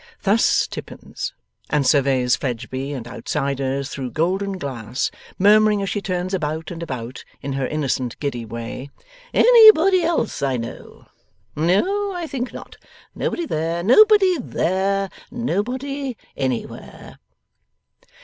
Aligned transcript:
Thus 0.23 0.65
Tippins, 0.65 1.31
and 1.69 1.85
surveys 1.85 2.35
Fledgeby 2.35 2.91
and 2.91 3.07
outsiders 3.07 3.89
through 3.89 4.09
golden 4.09 4.57
glass, 4.57 5.11
murmuring 5.37 5.83
as 5.83 5.91
she 5.91 6.01
turns 6.01 6.33
about 6.33 6.71
and 6.71 6.81
about, 6.81 7.23
in 7.43 7.53
her 7.53 7.67
innocent 7.67 8.19
giddy 8.19 8.43
way, 8.43 8.89
Anybody 9.31 10.01
else 10.01 10.41
I 10.41 10.57
know? 10.57 11.05
No, 11.55 12.13
I 12.13 12.25
think 12.25 12.51
not. 12.51 12.77
Nobody 13.13 13.45
there. 13.45 13.83
Nobody 13.83 14.39
THERE. 14.39 15.09
Nobody 15.29 16.17
anywhere! 16.35 17.19